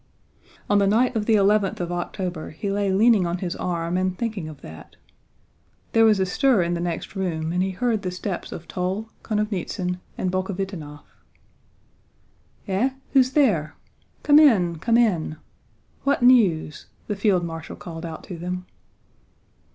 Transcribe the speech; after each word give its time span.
On 0.67 0.79
the 0.79 0.87
night 0.87 1.15
of 1.15 1.27
the 1.27 1.35
eleventh 1.35 1.79
of 1.79 1.91
October 1.91 2.49
he 2.49 2.71
lay 2.71 2.91
leaning 2.91 3.27
on 3.27 3.37
his 3.37 3.55
arm 3.57 3.97
and 3.97 4.17
thinking 4.17 4.49
of 4.49 4.61
that. 4.61 4.95
There 5.91 6.05
was 6.05 6.19
a 6.19 6.25
stir 6.25 6.63
in 6.63 6.73
the 6.73 6.79
next 6.81 7.15
room 7.15 7.51
and 7.53 7.61
he 7.61 7.69
heard 7.69 8.01
the 8.01 8.09
steps 8.09 8.51
of 8.51 8.67
Toll, 8.67 9.11
Konovnítsyn, 9.21 9.99
and 10.17 10.31
Bolkhovítinov. 10.31 11.01
"Eh, 12.67 12.89
who's 13.13 13.33
there? 13.33 13.75
Come 14.23 14.39
in, 14.39 14.79
come 14.79 14.97
in! 14.97 15.37
What 16.03 16.23
news?" 16.23 16.87
the 17.05 17.15
field 17.15 17.43
marshal 17.45 17.75
called 17.75 18.03
out 18.03 18.23
to 18.23 18.39
them. 18.39 18.65